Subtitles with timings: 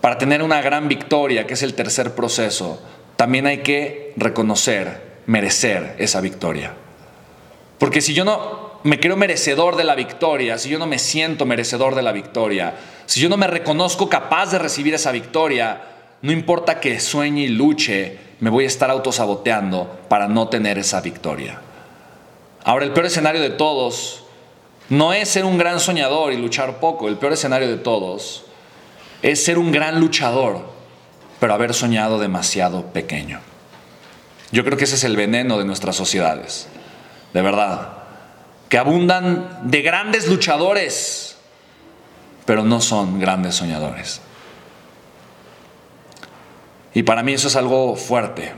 [0.00, 2.80] para tener una gran victoria, que es el tercer proceso,
[3.16, 6.72] también hay que reconocer, merecer esa victoria.
[7.78, 11.44] Porque si yo no me creo merecedor de la victoria, si yo no me siento
[11.44, 12.74] merecedor de la victoria,
[13.04, 15.82] si yo no me reconozco capaz de recibir esa victoria,
[16.22, 21.00] no importa que sueñe y luche, me voy a estar autosaboteando para no tener esa
[21.02, 21.60] victoria.
[22.64, 24.24] Ahora, el peor escenario de todos
[24.88, 28.46] no es ser un gran soñador y luchar poco, el peor escenario de todos
[29.22, 30.64] es ser un gran luchador,
[31.38, 33.40] pero haber soñado demasiado pequeño.
[34.52, 36.68] Yo creo que ese es el veneno de nuestras sociedades,
[37.32, 37.98] de verdad,
[38.68, 41.36] que abundan de grandes luchadores,
[42.46, 44.20] pero no son grandes soñadores.
[46.94, 48.52] Y para mí eso es algo fuerte.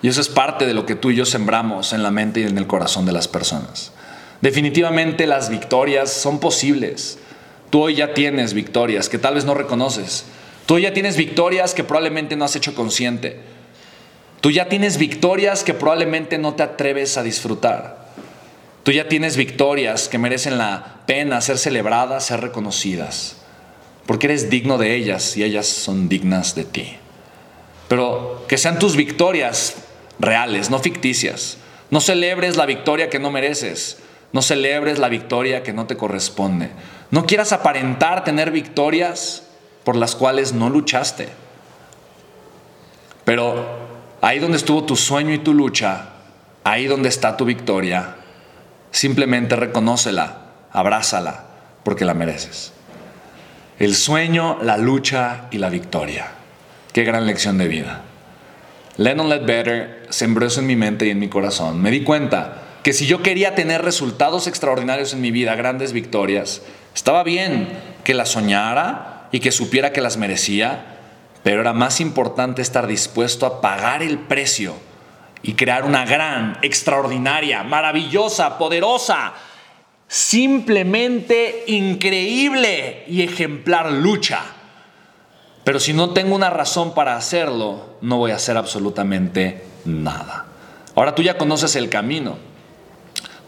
[0.00, 2.44] Y eso es parte de lo que tú y yo sembramos en la mente y
[2.44, 3.92] en el corazón de las personas.
[4.40, 7.18] Definitivamente las victorias son posibles.
[7.72, 10.26] Tú hoy ya tienes victorias que tal vez no reconoces.
[10.66, 13.40] Tú ya tienes victorias que probablemente no has hecho consciente.
[14.42, 18.08] Tú ya tienes victorias que probablemente no te atreves a disfrutar.
[18.82, 23.38] Tú ya tienes victorias que merecen la pena ser celebradas, ser reconocidas.
[24.04, 26.98] Porque eres digno de ellas y ellas son dignas de ti.
[27.88, 29.76] Pero que sean tus victorias
[30.18, 31.56] reales, no ficticias.
[31.90, 33.96] No celebres la victoria que no mereces.
[34.32, 36.70] No celebres la victoria que no te corresponde.
[37.10, 39.44] No quieras aparentar tener victorias
[39.84, 41.28] por las cuales no luchaste.
[43.24, 43.64] Pero
[44.20, 46.08] ahí donde estuvo tu sueño y tu lucha,
[46.64, 48.16] ahí donde está tu victoria,
[48.90, 50.38] simplemente reconócela,
[50.72, 51.44] abrázala,
[51.84, 52.72] porque la mereces.
[53.78, 56.28] El sueño, la lucha y la victoria.
[56.92, 58.02] Qué gran lección de vida.
[58.96, 61.80] Lennon Ledbetter sembró eso en mi mente y en mi corazón.
[61.80, 66.62] Me di cuenta que si yo quería tener resultados extraordinarios en mi vida, grandes victorias,
[66.94, 67.68] estaba bien
[68.04, 70.98] que las soñara y que supiera que las merecía,
[71.42, 74.74] pero era más importante estar dispuesto a pagar el precio
[75.42, 79.34] y crear una gran, extraordinaria, maravillosa, poderosa,
[80.06, 84.40] simplemente increíble y ejemplar lucha.
[85.64, 90.46] Pero si no tengo una razón para hacerlo, no voy a hacer absolutamente nada.
[90.94, 92.51] Ahora tú ya conoces el camino.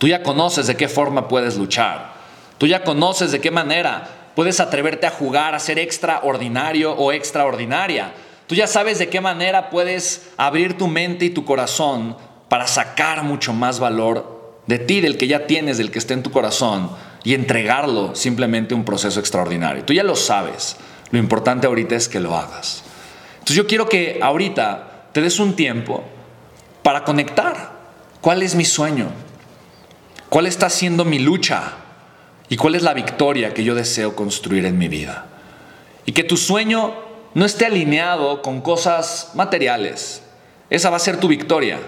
[0.05, 2.13] Tú ya conoces de qué forma puedes luchar.
[2.59, 8.13] Tú ya conoces de qué manera puedes atreverte a jugar, a ser extraordinario o extraordinaria.
[8.47, 12.19] Tú ya sabes de qué manera puedes abrir tu mente y tu corazón
[12.51, 16.23] para sacar mucho más valor de ti, del que ya tienes, del que está en
[16.23, 16.91] tu corazón,
[17.23, 19.87] y entregarlo simplemente un proceso extraordinario.
[19.87, 20.77] Tú ya lo sabes.
[21.13, 22.85] Lo importante ahorita es que lo hagas.
[23.37, 26.05] Entonces yo quiero que ahorita te des un tiempo
[26.83, 27.73] para conectar.
[28.21, 29.09] ¿Cuál es mi sueño?
[30.35, 31.75] ¿Cuál está siendo mi lucha?
[32.49, 35.27] ¿Y cuál es la victoria que yo deseo construir en mi vida?
[36.07, 36.93] Y que tu sueño
[37.35, 40.25] no esté alineado con cosas materiales.
[40.71, 41.79] Esa va a ser tu victoria.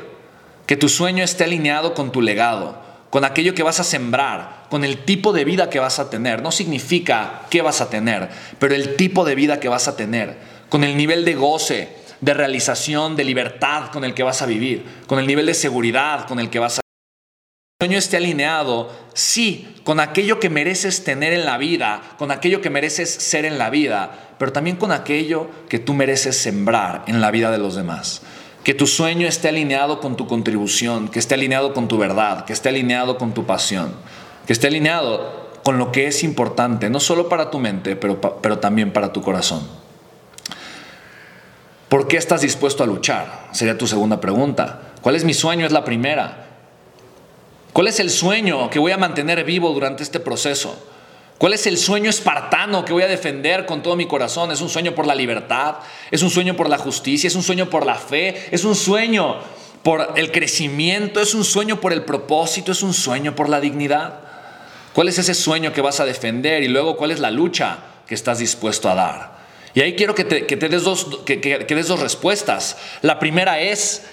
[0.64, 2.80] Que tu sueño esté alineado con tu legado,
[3.10, 6.40] con aquello que vas a sembrar, con el tipo de vida que vas a tener.
[6.40, 8.28] No significa qué vas a tener,
[8.60, 12.32] pero el tipo de vida que vas a tener, con el nivel de goce, de
[12.32, 16.38] realización, de libertad con el que vas a vivir, con el nivel de seguridad con
[16.38, 16.85] el que vas a
[17.78, 22.70] sueño esté alineado, sí, con aquello que mereces tener en la vida, con aquello que
[22.70, 27.31] mereces ser en la vida, pero también con aquello que tú mereces sembrar en la
[27.31, 28.22] vida de los demás.
[28.64, 32.54] Que tu sueño esté alineado con tu contribución, que esté alineado con tu verdad, que
[32.54, 33.93] esté alineado con tu pasión,
[34.47, 38.58] que esté alineado con lo que es importante, no solo para tu mente, pero, pero
[38.58, 39.69] también para tu corazón.
[41.91, 43.48] ¿Por qué estás dispuesto a luchar?
[43.53, 44.94] Sería tu segunda pregunta.
[45.03, 45.66] ¿Cuál es mi sueño?
[45.66, 46.45] Es la primera.
[47.76, 50.82] ¿Cuál es el sueño que voy a mantener vivo durante este proceso?
[51.37, 54.50] ¿Cuál es el sueño espartano que voy a defender con todo mi corazón?
[54.50, 55.75] ¿Es un sueño por la libertad?
[56.10, 57.28] ¿Es un sueño por la justicia?
[57.28, 58.48] ¿Es un sueño por la fe?
[58.50, 59.37] ¿Es un sueño
[59.82, 61.20] por el crecimiento?
[61.20, 62.72] ¿Es un sueño por el propósito?
[62.72, 64.20] ¿Es un sueño por la dignidad?
[64.94, 66.62] ¿Cuál es ese sueño que vas a defender?
[66.62, 69.37] Y luego, ¿cuál es la lucha que estás dispuesto a dar?
[69.75, 72.78] Y ahí quiero que te, des, dos, que des dos respuestas.
[73.02, 74.06] La primera es,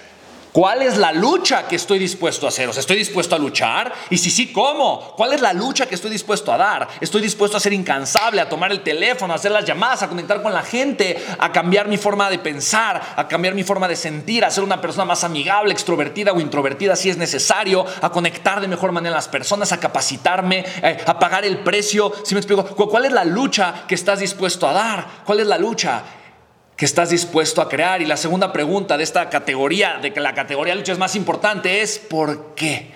[0.54, 2.68] ¿Cuál es la lucha que estoy dispuesto a hacer?
[2.68, 3.92] O ¿estoy dispuesto a luchar?
[4.08, 5.12] Y si sí, ¿cómo?
[5.16, 6.86] ¿Cuál es la lucha que estoy dispuesto a dar?
[7.00, 10.44] ¿Estoy dispuesto a ser incansable, a tomar el teléfono, a hacer las llamadas, a conectar
[10.44, 14.44] con la gente, a cambiar mi forma de pensar, a cambiar mi forma de sentir,
[14.44, 18.68] a ser una persona más amigable, extrovertida o introvertida si es necesario, a conectar de
[18.68, 22.12] mejor manera a las personas, a capacitarme, eh, a pagar el precio?
[22.22, 25.04] Si me explico, ¿cuál es la lucha que estás dispuesto a dar?
[25.24, 26.04] ¿Cuál es la lucha?
[26.76, 28.02] Que estás dispuesto a crear.
[28.02, 31.82] Y la segunda pregunta de esta categoría, de que la categoría lucha es más importante,
[31.82, 32.92] es ¿por qué?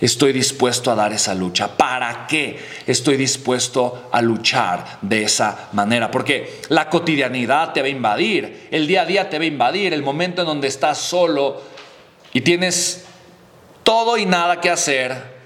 [0.00, 1.76] estoy dispuesto a dar esa lucha?
[1.76, 6.10] ¿Para qué estoy dispuesto a luchar de esa manera?
[6.10, 9.92] Porque la cotidianidad te va a invadir, el día a día te va a invadir,
[9.92, 11.62] el momento en donde estás solo
[12.32, 13.04] y tienes
[13.82, 15.36] todo y nada que hacer,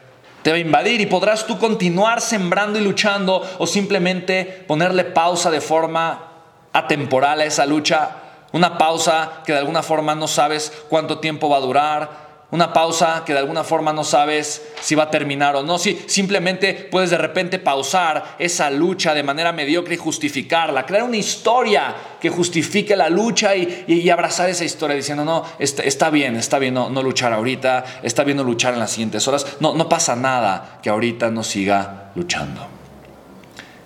[0.42, 5.50] te va a invadir y podrás tú continuar sembrando y luchando o simplemente ponerle pausa
[5.50, 6.29] de forma
[6.72, 8.16] atemporal a esa lucha,
[8.52, 13.22] una pausa que de alguna forma no sabes cuánto tiempo va a durar, una pausa
[13.24, 15.78] que de alguna forma no sabes si va a terminar o no.
[15.78, 21.16] Si simplemente puedes de repente pausar esa lucha de manera mediocre y justificarla, crear una
[21.16, 26.74] historia que justifique la lucha y, abrazar esa historia diciendo, no, está, bien, está bien
[26.74, 30.80] no, luchar ahorita, está bien no luchar en las siguientes horas, no, no pasa nada
[30.82, 32.66] que ahorita no siga luchando.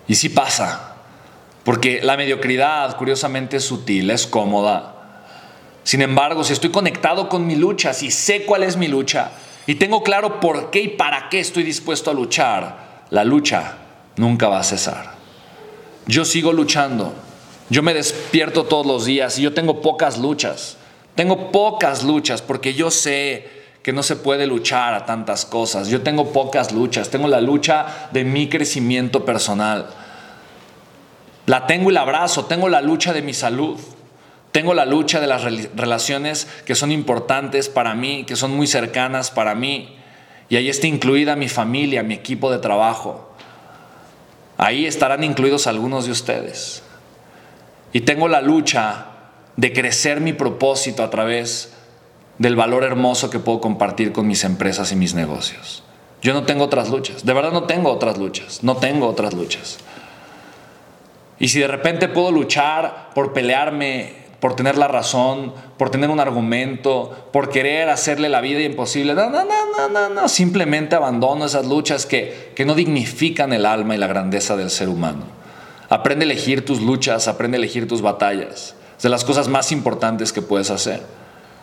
[0.08, 0.93] Y sí pasa,
[1.64, 4.94] porque la mediocridad, curiosamente, es sutil, es cómoda
[5.84, 9.32] sin embargo, si estoy conectado con mi lucha, si sé cuál es mi lucha
[9.66, 13.76] y tengo claro por qué y para qué estoy dispuesto a luchar, la lucha
[14.16, 15.12] nunca va a cesar.
[16.06, 17.12] Yo sigo luchando.
[17.68, 20.78] Yo me despierto todos los días y yo tengo pocas luchas.
[21.14, 25.88] Tengo pocas luchas porque yo sé que no se puede luchar a tantas cosas.
[25.88, 27.10] Yo tengo pocas luchas.
[27.10, 29.86] Tengo la lucha de mi crecimiento personal.
[31.46, 32.46] La tengo y la abrazo.
[32.46, 33.78] Tengo la lucha de mi salud.
[34.52, 39.30] Tengo la lucha de las relaciones que son importantes para mí, que son muy cercanas
[39.30, 39.96] para mí.
[40.48, 43.34] Y ahí está incluida mi familia, mi equipo de trabajo.
[44.56, 46.82] Ahí estarán incluidos algunos de ustedes.
[47.92, 49.06] Y tengo la lucha
[49.56, 51.72] de crecer mi propósito a través
[52.38, 55.82] del valor hermoso que puedo compartir con mis empresas y mis negocios.
[56.22, 57.24] Yo no tengo otras luchas.
[57.24, 58.62] De verdad no tengo otras luchas.
[58.62, 59.78] No tengo otras luchas.
[61.38, 66.20] Y si de repente puedo luchar por pelearme por tener la razón, por tener un
[66.20, 69.14] argumento, por querer hacerle la vida imposible.
[69.14, 73.94] No, no, no, no, no, Simplemente abandono esas luchas que, que no dignifican el alma
[73.94, 75.22] y la grandeza del ser humano.
[75.88, 78.74] Aprende a elegir tus luchas, aprende a elegir tus batallas.
[78.98, 81.00] Es de las cosas más importantes que puedes hacer.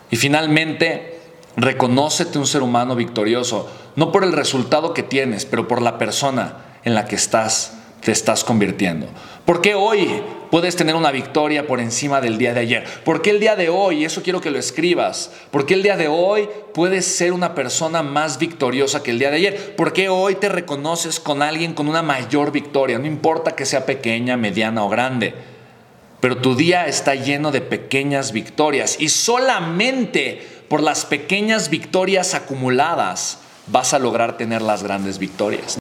[0.10, 1.20] Y finalmente,
[1.58, 6.58] reconócete un ser humano victorioso, no por el resultado que tienes, pero por la persona
[6.84, 9.08] en la que estás, te estás convirtiendo.
[9.46, 12.84] ¿Por qué hoy puedes tener una victoria por encima del día de ayer?
[13.04, 15.98] ¿Por qué el día de hoy, eso quiero que lo escribas, por qué el día
[15.98, 19.76] de hoy puedes ser una persona más victoriosa que el día de ayer?
[19.76, 23.00] ¿Por qué hoy te reconoces con alguien con una mayor victoria?
[23.00, 25.34] No importa que sea pequeña, mediana o grande,
[26.20, 33.40] pero tu día está lleno de pequeñas victorias y solamente por las pequeñas victorias acumuladas
[33.68, 35.66] vas a lograr tener las grandes victorias.